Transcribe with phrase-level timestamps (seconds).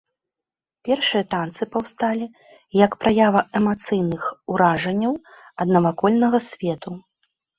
[0.87, 2.25] Першыя танцы паўсталі,
[2.85, 4.23] як праява эмацыйных
[4.55, 5.13] уражанняў
[5.67, 6.89] ад навакольнага свету.